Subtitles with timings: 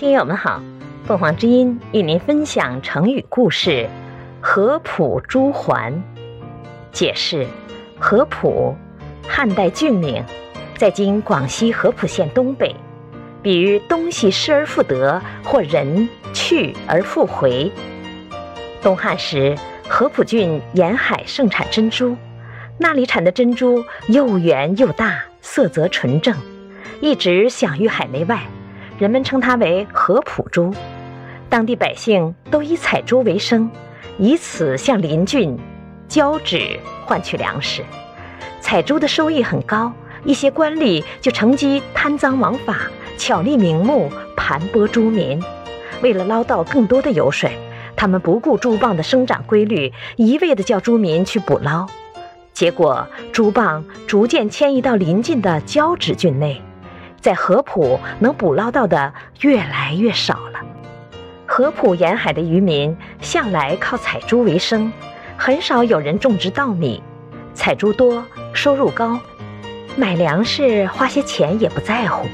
[0.00, 0.62] 听友们好，
[1.04, 3.86] 凤凰之音与您分享成语故事
[4.40, 5.92] “合浦珠环”。
[6.90, 7.46] 解释：
[7.98, 8.74] 合浦，
[9.28, 10.24] 汉代郡名，
[10.78, 12.74] 在今广西合浦县东北，
[13.42, 17.70] 比喻东西失而复得，或人去而复回。
[18.80, 19.54] 东汉时，
[19.86, 22.16] 合浦郡沿海盛产珍珠，
[22.78, 26.34] 那里产的珍珠又圆又大，色泽纯正，
[27.02, 28.40] 一直享誉海内外。
[29.00, 30.74] 人们称它为合浦珠，
[31.48, 33.70] 当地百姓都以采珠为生，
[34.18, 35.58] 以此向邻郡
[36.06, 37.82] 交趾换取粮食。
[38.60, 39.90] 采珠的收益很高，
[40.22, 42.76] 一些官吏就乘机贪赃枉法、
[43.16, 45.42] 巧立名目盘剥珠民。
[46.02, 47.52] 为了捞到更多的油水，
[47.96, 51.86] 他们不顾珠蚌的生长规律，一味地叫珠民去捕捞。
[52.52, 56.60] 结果，珠蚌逐渐迁移到邻近的交趾郡内。
[57.20, 60.60] 在河浦能捕捞到的越来越少了。
[61.46, 64.90] 河浦沿海的渔民向来靠采珠为生，
[65.36, 67.02] 很少有人种植稻米。
[67.52, 69.18] 采珠多，收入高，
[69.96, 72.26] 买粮食花些钱也不在乎。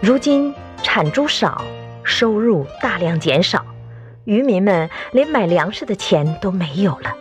[0.00, 1.64] 如今产珠少，
[2.04, 3.64] 收入大量减少，
[4.24, 7.12] 渔民们连买粮食的钱都没有了，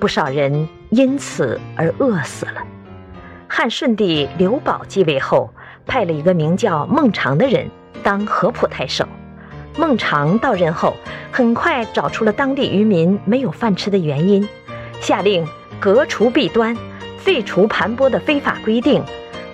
[0.00, 2.62] 不少人因此而饿死了。
[3.46, 5.50] 汉顺帝刘保继位后。
[5.86, 7.70] 派了一个名叫孟尝的人
[8.02, 9.06] 当合浦太守。
[9.76, 10.94] 孟尝到任后，
[11.30, 14.46] 很快找出了当地渔民没有饭吃的原因，
[15.00, 15.46] 下令
[15.80, 16.76] 革除弊端，
[17.16, 19.02] 废除盘剥的非法规定，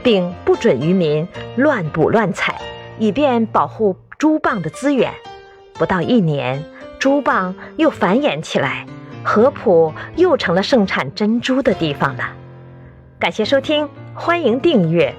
[0.03, 1.27] 并不准渔民
[1.57, 2.61] 乱捕乱采，
[2.99, 5.13] 以便保护珠蚌的资源。
[5.75, 6.65] 不到一年，
[6.99, 8.85] 珠蚌又繁衍起来，
[9.23, 12.33] 合浦又成了盛产珍珠的地方了。
[13.21, 15.15] 感谢收听，欢迎订阅。